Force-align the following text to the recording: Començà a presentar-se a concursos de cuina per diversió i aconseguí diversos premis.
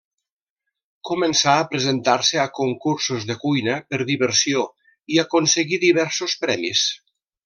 Començà 1.09 1.51
a 1.57 1.65
presentar-se 1.73 2.39
a 2.43 2.47
concursos 2.61 3.27
de 3.31 3.35
cuina 3.45 3.75
per 3.93 3.99
diversió 4.13 4.63
i 5.17 5.21
aconseguí 5.29 5.81
diversos 5.89 6.37
premis. 6.47 6.83